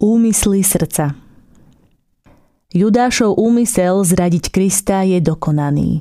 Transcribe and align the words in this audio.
Úmysly 0.00 0.64
srdca 0.64 1.12
Judášov 2.72 3.36
úmysel 3.36 4.00
zradiť 4.00 4.48
Krista 4.48 5.04
je 5.04 5.20
dokonaný. 5.20 6.00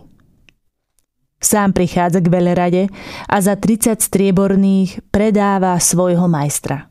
Sám 1.43 1.75
prichádza 1.75 2.23
k 2.23 2.31
velerade 2.31 2.83
a 3.27 3.43
za 3.43 3.59
30 3.59 3.99
strieborných 3.99 5.03
predáva 5.11 5.75
svojho 5.83 6.31
majstra. 6.31 6.87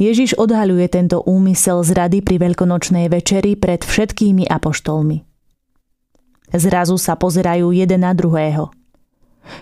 Ježiš 0.00 0.40
odhaľuje 0.40 0.88
tento 0.88 1.20
úmysel 1.20 1.84
zrady 1.84 2.24
pri 2.24 2.40
veľkonočnej 2.48 3.12
večeri 3.12 3.52
pred 3.52 3.84
všetkými 3.84 4.48
apoštolmi. 4.48 5.20
Zrazu 6.48 6.96
sa 6.96 7.20
pozerajú 7.20 7.76
jeden 7.76 8.08
na 8.08 8.16
druhého. 8.16 8.72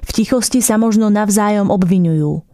V 0.07 0.11
tichosti 0.15 0.63
sa 0.63 0.79
možno 0.79 1.11
navzájom 1.11 1.67
obvinujú– 1.67 2.47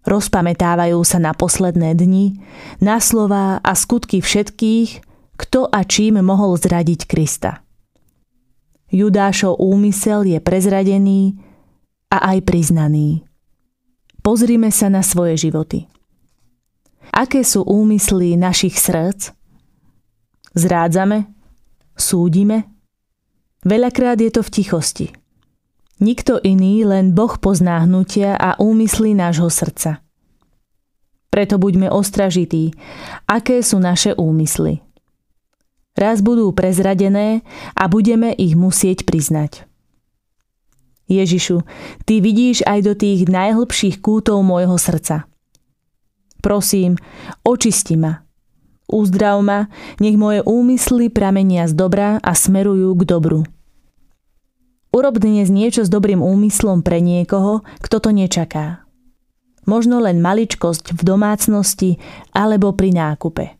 Rozpamätávajú 0.00 0.96
sa 1.04 1.20
na 1.20 1.36
posledné 1.36 1.92
dni, 1.92 2.40
na 2.80 2.96
slová 3.04 3.60
a 3.60 3.72
skutky 3.76 4.24
všetkých, 4.24 5.04
kto 5.36 5.68
a 5.68 5.84
čím 5.84 6.24
mohol 6.24 6.56
zradiť 6.56 7.04
Krista. 7.04 7.60
Judášov 8.88 9.60
úmysel 9.60 10.26
je 10.26 10.38
prezradený 10.40 11.36
a 12.10 12.32
aj 12.34 12.38
priznaný. 12.42 13.22
Pozrime 14.24 14.72
sa 14.72 14.88
na 14.88 15.04
svoje 15.04 15.36
životy. 15.36 15.86
Aké 17.12 17.44
sú 17.44 17.64
úmysly 17.64 18.36
našich 18.40 18.76
srdc? 18.80 19.36
Zrádzame? 20.56 21.28
Súdime? 21.94 22.66
Veľakrát 23.62 24.16
je 24.16 24.30
to 24.32 24.40
v 24.40 24.52
tichosti– 24.52 25.06
Nikto 26.00 26.40
iný, 26.40 26.88
len 26.88 27.12
Boh 27.12 27.36
pozná 27.36 27.84
hnutia 27.84 28.32
a 28.32 28.56
úmysly 28.56 29.12
nášho 29.12 29.52
srdca. 29.52 30.00
Preto 31.28 31.60
buďme 31.60 31.92
ostražití, 31.92 32.72
aké 33.28 33.60
sú 33.60 33.78
naše 33.78 34.16
úmysly. 34.16 34.80
Raz 35.94 36.24
budú 36.24 36.48
prezradené 36.56 37.44
a 37.76 37.84
budeme 37.86 38.32
ich 38.32 38.56
musieť 38.56 39.04
priznať. 39.04 39.68
Ježišu, 41.10 41.66
Ty 42.08 42.14
vidíš 42.24 42.64
aj 42.64 42.80
do 42.80 42.92
tých 42.96 43.28
najhlbších 43.28 44.00
kútov 44.00 44.40
môjho 44.40 44.80
srdca. 44.80 45.28
Prosím, 46.40 46.96
očisti 47.44 48.00
ma. 48.00 48.24
Uzdrav 48.88 49.38
ma, 49.44 49.68
nech 50.00 50.16
moje 50.16 50.40
úmysly 50.48 51.12
pramenia 51.12 51.68
z 51.68 51.76
dobra 51.76 52.16
a 52.24 52.32
smerujú 52.32 52.96
k 52.96 53.02
dobru. 53.04 53.40
Urob 54.90 55.22
dnes 55.22 55.54
niečo 55.54 55.86
s 55.86 55.90
dobrým 55.90 56.18
úmyslom 56.18 56.82
pre 56.82 56.98
niekoho, 56.98 57.62
kto 57.78 58.02
to 58.02 58.10
nečaká. 58.10 58.82
Možno 59.62 60.02
len 60.02 60.18
maličkosť 60.18 60.98
v 60.98 61.00
domácnosti 61.06 61.90
alebo 62.34 62.74
pri 62.74 62.90
nákupe. 62.90 63.59